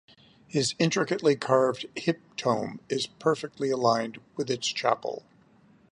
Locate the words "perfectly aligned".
3.05-4.19